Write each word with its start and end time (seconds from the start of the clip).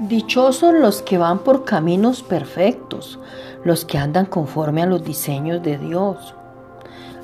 Dichosos 0.00 0.74
los 0.74 1.02
que 1.02 1.18
van 1.18 1.38
por 1.38 1.64
caminos 1.64 2.24
perfectos, 2.24 3.20
los 3.62 3.84
que 3.84 3.96
andan 3.96 4.26
conforme 4.26 4.82
a 4.82 4.86
los 4.86 5.04
diseños 5.04 5.62
de 5.62 5.78
Dios. 5.78 6.34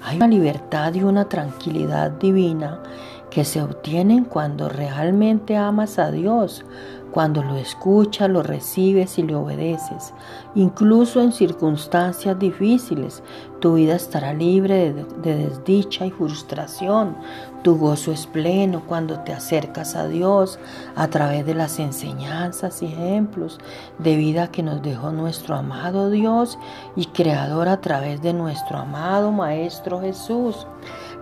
Hay 0.04 0.18
una 0.18 0.28
libertad 0.28 0.94
y 0.94 1.02
una 1.02 1.28
tranquilidad 1.28 2.12
divina 2.12 2.80
que 3.28 3.44
se 3.44 3.60
obtienen 3.60 4.24
cuando 4.24 4.68
realmente 4.68 5.56
amas 5.56 5.98
a 5.98 6.12
Dios, 6.12 6.64
cuando 7.10 7.42
lo 7.42 7.56
escuchas, 7.56 8.30
lo 8.30 8.42
recibes 8.42 9.18
y 9.18 9.22
le 9.22 9.34
obedeces. 9.34 10.14
Incluso 10.54 11.20
en 11.20 11.32
circunstancias 11.32 12.38
difíciles, 12.38 13.22
tu 13.60 13.74
vida 13.74 13.94
estará 13.94 14.32
libre 14.32 14.92
de, 14.92 15.04
desdicha 15.36 16.06
y 16.06 16.10
frustración. 16.10 17.16
Tu 17.62 17.76
gozo 17.76 18.10
es 18.12 18.26
pleno 18.26 18.82
cuando 18.86 19.20
te 19.20 19.32
acercas 19.32 19.94
a 19.94 20.08
Dios 20.08 20.58
a 20.96 21.08
través 21.08 21.44
de 21.44 21.54
las 21.54 21.78
enseñanzas 21.78 22.82
y 22.82 22.86
ejemplos 22.86 23.58
de 23.98 24.16
vida 24.16 24.50
que 24.50 24.62
nos 24.62 24.80
dejó 24.82 25.10
nuestro 25.10 25.56
amado 25.56 26.10
Dios 26.10 26.58
y 26.96 27.06
Creador 27.06 27.68
a 27.68 27.80
través 27.82 28.22
de 28.22 28.32
nuestro 28.32 28.78
amado 28.78 29.30
Maestro 29.30 30.00
Jesús. 30.00 30.66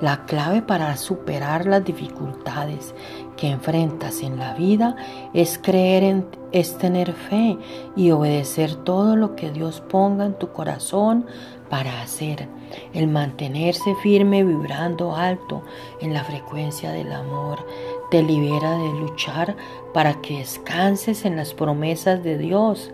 La 0.01 0.27
clave 0.27 0.63
para 0.63 0.97
superar 0.97 1.67
las 1.67 1.85
dificultades 1.85 2.95
que 3.37 3.51
enfrentas 3.51 4.23
en 4.23 4.39
la 4.39 4.55
vida 4.55 4.95
es 5.33 5.59
es 6.53 6.79
tener 6.79 7.13
fe 7.13 7.57
y 7.97 8.11
obedecer 8.11 8.75
todo 8.75 9.17
lo 9.17 9.37
que 9.37 9.51
Dios 9.51 9.81
ponga 9.81 10.27
en 10.27 10.35
tu 10.35 10.53
corazón 10.53 11.27
para 11.71 12.03
hacer. 12.03 12.49
El 12.93 13.09
mantenerse 13.09 13.95
firme 14.03 14.45
vibrando 14.45 15.15
alto 15.15 15.63
en 16.01 16.13
la 16.13 16.25
frecuencia 16.25 16.93
del 16.93 17.13
amor 17.13 17.65
te 18.11 18.23
libera 18.23 18.79
de 18.79 18.89
luchar 19.01 19.57
para 19.95 20.21
que 20.21 20.39
descanses 20.39 21.25
en 21.25 21.37
las 21.37 21.55
promesas 21.55 22.23
de 22.23 22.39
Dios. 22.39 22.91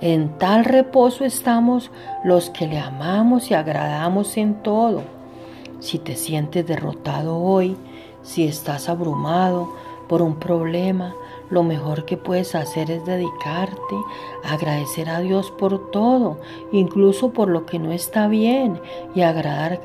En 0.00 0.38
tal 0.38 0.64
reposo 0.64 1.24
estamos 1.24 1.90
los 2.24 2.50
que 2.50 2.66
le 2.66 2.78
amamos 2.78 3.50
y 3.50 3.54
agradamos 3.54 4.36
en 4.36 4.62
todo 4.62 5.02
si 5.80 5.98
te 5.98 6.16
sientes 6.16 6.66
derrotado 6.66 7.38
hoy, 7.38 7.76
si 8.22 8.46
estás 8.46 8.88
abrumado 8.88 9.72
por 10.08 10.22
un 10.22 10.36
problema, 10.36 11.14
lo 11.50 11.62
mejor 11.62 12.04
que 12.04 12.16
puedes 12.16 12.54
hacer 12.54 12.90
es 12.90 13.04
dedicarte 13.04 13.96
a 14.44 14.54
agradecer 14.54 15.08
a 15.08 15.20
Dios 15.20 15.50
por 15.50 15.90
todo, 15.90 16.38
incluso 16.72 17.32
por 17.32 17.48
lo 17.48 17.66
que 17.66 17.78
no 17.78 17.92
está 17.92 18.28
bien 18.28 18.80
y 19.14 19.22
agradar 19.22 19.80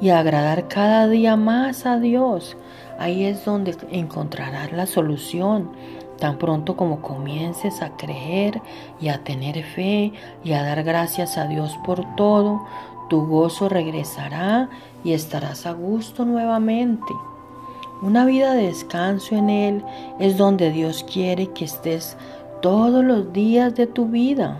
y 0.00 0.10
agradar 0.10 0.68
cada 0.68 1.08
día 1.08 1.36
más 1.36 1.86
a 1.86 1.98
Dios. 1.98 2.56
Ahí 2.98 3.24
es 3.24 3.44
donde 3.44 3.76
encontrarás 3.90 4.72
la 4.72 4.86
solución. 4.86 5.70
Tan 6.18 6.38
pronto 6.38 6.76
como 6.76 7.00
comiences 7.00 7.82
a 7.82 7.96
creer 7.96 8.60
y 9.00 9.08
a 9.08 9.24
tener 9.24 9.62
fe 9.64 10.12
y 10.44 10.52
a 10.52 10.62
dar 10.62 10.82
gracias 10.84 11.38
a 11.38 11.46
Dios 11.46 11.76
por 11.84 12.16
todo, 12.16 12.66
tu 13.08 13.26
gozo 13.26 13.68
regresará 13.68 14.68
y 15.02 15.12
estarás 15.12 15.66
a 15.66 15.72
gusto 15.72 16.24
nuevamente. 16.24 17.12
Una 18.04 18.26
vida 18.26 18.52
de 18.52 18.66
descanso 18.66 19.34
en 19.34 19.48
Él 19.48 19.82
es 20.20 20.36
donde 20.36 20.70
Dios 20.70 21.06
quiere 21.10 21.46
que 21.54 21.64
estés 21.64 22.18
todos 22.60 23.02
los 23.02 23.32
días 23.32 23.74
de 23.76 23.86
tu 23.86 24.04
vida. 24.08 24.58